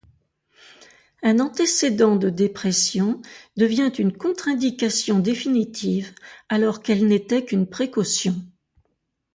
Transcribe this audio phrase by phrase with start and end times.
[1.21, 3.21] Un antécédent de dépression
[3.55, 6.15] devient une contre-indication définitive
[6.49, 8.35] alors qu'elle n'était qu'une précaution.